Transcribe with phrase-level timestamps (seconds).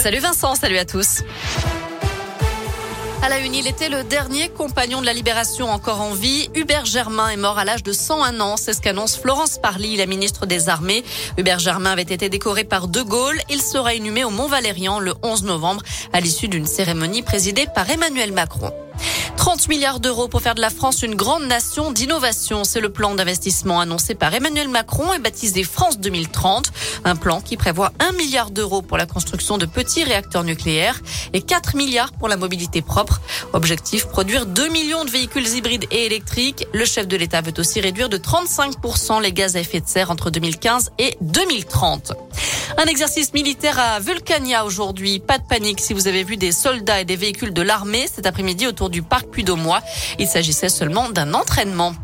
[0.00, 1.22] Salut Vincent, salut à tous.
[3.20, 6.48] À la une, il était le dernier compagnon de la libération encore en vie.
[6.54, 8.56] Hubert Germain est mort à l'âge de 101 ans.
[8.56, 11.02] C'est ce qu'annonce Florence Parly, la ministre des Armées.
[11.36, 13.40] Hubert Germain avait été décoré par De Gaulle.
[13.50, 18.30] Il sera inhumé au Mont-Valérien le 11 novembre à l'issue d'une cérémonie présidée par Emmanuel
[18.30, 18.72] Macron.
[19.58, 22.62] 30 milliards d'euros pour faire de la France une grande nation d'innovation.
[22.62, 26.70] C'est le plan d'investissement annoncé par Emmanuel Macron et baptisé France 2030.
[27.04, 31.00] Un plan qui prévoit 1 milliard d'euros pour la construction de petits réacteurs nucléaires
[31.32, 33.20] et 4 milliards pour la mobilité propre.
[33.52, 36.68] Objectif, produire 2 millions de véhicules hybrides et électriques.
[36.72, 40.12] Le chef de l'État veut aussi réduire de 35% les gaz à effet de serre
[40.12, 42.12] entre 2015 et 2030.
[42.76, 45.18] Un exercice militaire à Vulcania aujourd'hui.
[45.18, 48.26] Pas de panique si vous avez vu des soldats et des véhicules de l'armée cet
[48.26, 49.80] après-midi autour du parc Puy-d'Aumois.
[50.18, 51.94] Il s'agissait seulement d'un entraînement.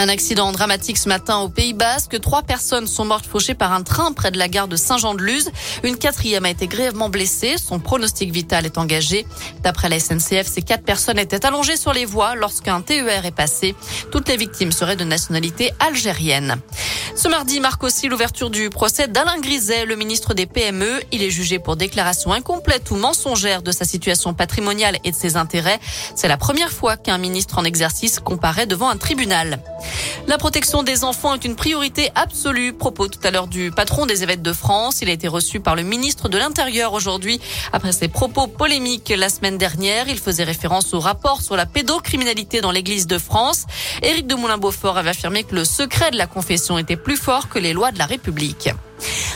[0.00, 2.18] Un accident dramatique ce matin au Pays Basque.
[2.22, 5.50] Trois personnes sont mortes fauchées par un train près de la gare de Saint-Jean-de-Luz.
[5.82, 7.56] Une quatrième a été grièvement blessée.
[7.58, 9.26] Son pronostic vital est engagé.
[9.62, 13.74] D'après la SNCF, ces quatre personnes étaient allongées sur les voies lorsqu'un TER est passé.
[14.10, 16.56] Toutes les victimes seraient de nationalité algérienne.
[17.14, 21.02] Ce mardi marque aussi l'ouverture du procès d'Alain Griset, le ministre des PME.
[21.12, 25.36] Il est jugé pour déclaration incomplète ou mensongère de sa situation patrimoniale et de ses
[25.36, 25.78] intérêts.
[26.14, 29.60] C'est la première fois qu'un ministre en exercice comparaît devant un tribunal.
[30.26, 32.72] La protection des enfants est une priorité absolue.
[32.72, 35.02] Propos tout à l'heure du patron des évêques de France.
[35.02, 37.40] Il a été reçu par le ministre de l'Intérieur aujourd'hui.
[37.72, 42.60] Après ses propos polémiques la semaine dernière, il faisait référence au rapport sur la pédocriminalité
[42.60, 43.66] dans l'église de France.
[44.02, 47.58] Éric de Moulin-Beaufort avait affirmé que le secret de la confession était plus fort que
[47.58, 48.70] les lois de la République.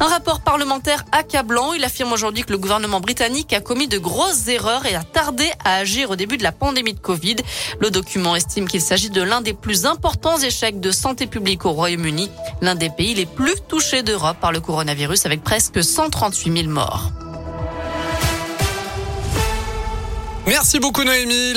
[0.00, 1.72] Un rapport parlementaire accablant.
[1.72, 5.50] Il affirme aujourd'hui que le gouvernement britannique a commis de grosses erreurs et a tardé
[5.64, 7.36] à agir au début de la pandémie de Covid.
[7.80, 11.72] Le document estime qu'il s'agit de l'un des plus importants échecs de santé publique au
[11.72, 12.30] Royaume-Uni,
[12.60, 17.10] l'un des pays les plus touchés d'Europe par le coronavirus avec presque 138 000 morts.
[20.46, 21.54] Merci beaucoup Noémie.